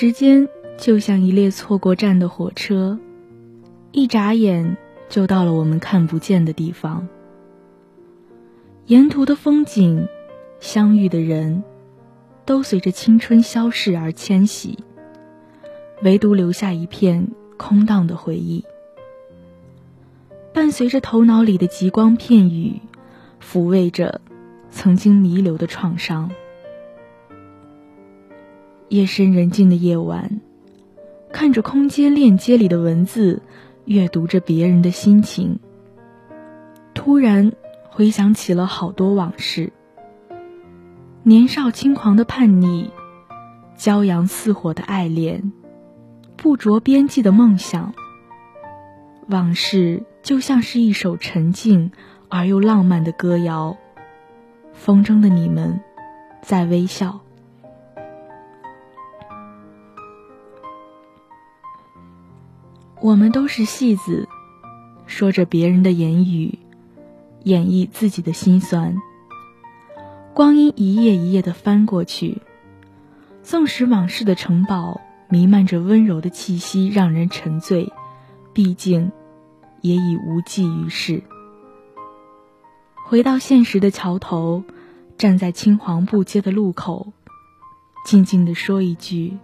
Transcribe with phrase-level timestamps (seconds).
[0.00, 3.00] 时间就像一列错过站的火车，
[3.90, 4.76] 一眨眼
[5.08, 7.08] 就到了我们看不见的地方。
[8.86, 10.06] 沿途的风景，
[10.60, 11.64] 相遇的人，
[12.44, 14.78] 都随着青春消逝而迁徙，
[16.04, 17.26] 唯独留下一片
[17.56, 18.64] 空荡的回忆。
[20.54, 22.80] 伴随着头脑里的极光片语，
[23.42, 24.20] 抚慰着
[24.70, 26.30] 曾经弥留的创伤。
[28.88, 30.40] 夜深人静的夜晚，
[31.30, 33.42] 看着空间链接里的文字，
[33.84, 35.58] 阅读着别人的心情，
[36.94, 37.52] 突然
[37.90, 39.72] 回想起了好多往事。
[41.22, 42.90] 年少轻狂的叛逆，
[43.76, 45.52] 骄阳似火的爱恋，
[46.36, 47.92] 不着边际的梦想。
[49.28, 51.92] 往事就像是一首沉静
[52.30, 53.76] 而又浪漫的歌谣，
[54.72, 55.78] 风中的你们，
[56.40, 57.20] 在微笑。
[63.00, 64.28] 我们都是戏子，
[65.06, 66.58] 说着别人的言语，
[67.44, 68.96] 演绎自己的心酸。
[70.34, 72.42] 光阴一页一页的翻过去，
[73.44, 77.92] 纵使往事的城堡弥漫着温柔的气息，让人沉醉，
[78.52, 79.12] 毕竟
[79.80, 81.22] 也已无济于事。
[83.06, 84.64] 回到现实的桥头，
[85.16, 87.12] 站在青黄不接的路口，
[88.04, 89.38] 静静的说一句：“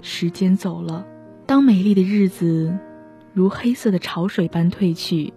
[0.00, 1.06] 时间走了。”
[1.46, 2.78] 当美丽的日子
[3.34, 5.32] 如黑色的潮水般退去，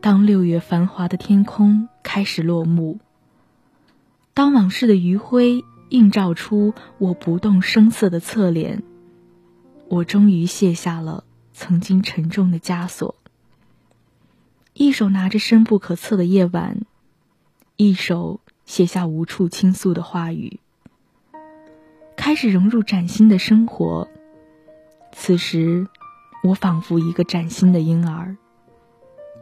[0.00, 3.00] 当六月繁华的天空开始落幕，
[4.34, 8.82] 当往事的余晖映照出我不动声色的侧脸，
[9.88, 13.16] 我终于卸下了曾经沉重的枷锁。
[14.74, 16.82] 一手拿着深不可测的夜晚，
[17.76, 20.60] 一手写下无处倾诉的话语，
[22.16, 24.08] 开始融入崭新的生活。
[25.12, 25.86] 此时，
[26.42, 28.36] 我仿佛一个崭新的婴儿，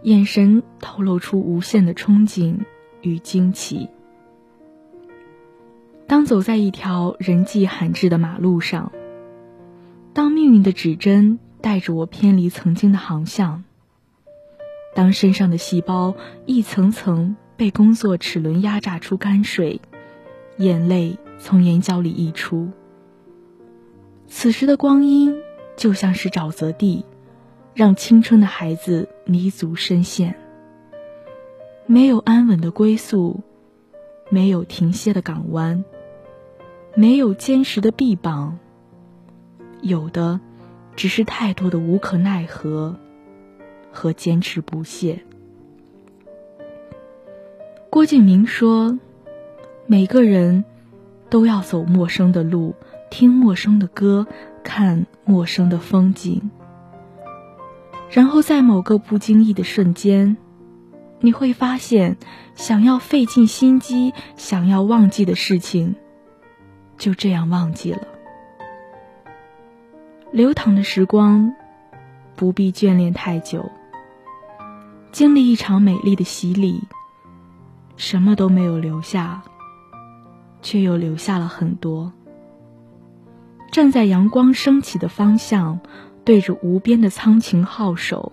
[0.02, 2.60] 眼神透露出无限的憧憬
[3.02, 3.88] 与惊奇。
[6.06, 8.90] 当走在一条人迹罕至的马路上，
[10.14, 13.62] 当命运的指针带着我偏离曾经的航向，
[14.94, 19.80] 当身上的细胞一层层被工作齿轮压榨出干水，
[20.56, 22.70] 眼泪从眼角里溢出，
[24.26, 25.36] 此时的光阴。
[25.78, 27.04] 就像是沼泽地，
[27.72, 30.34] 让青春的孩子迷足深陷。
[31.86, 33.42] 没有安稳的归宿，
[34.28, 35.84] 没有停歇的港湾，
[36.96, 38.58] 没有坚实的臂膀，
[39.80, 40.40] 有的
[40.96, 42.96] 只是太多的无可奈何
[43.92, 45.24] 和坚持不懈。
[47.88, 48.98] 郭敬明说
[49.86, 50.64] ：“每个人
[51.30, 52.74] 都要走陌生的路，
[53.10, 54.26] 听陌生的歌。”
[54.68, 56.50] 看陌生的风景，
[58.10, 60.36] 然后在某个不经意的瞬间，
[61.20, 62.18] 你会发现，
[62.54, 65.94] 想要费尽心机、想要忘记的事情，
[66.98, 68.02] 就这样忘记了。
[70.32, 71.54] 流淌的时光，
[72.36, 73.70] 不必眷恋太久。
[75.12, 76.82] 经历一场美丽的洗礼，
[77.96, 79.42] 什么都没有留下，
[80.60, 82.12] 却又留下了很多。
[83.78, 85.78] 站在阳光升起的方向，
[86.24, 88.32] 对着无边的苍穹皓首，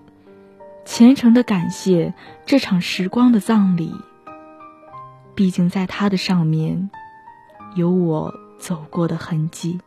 [0.86, 2.16] 虔诚的感谢
[2.48, 3.94] 这场时光的葬礼。
[5.36, 6.90] 毕竟在它的上面，
[7.76, 9.80] 有我走过的痕迹。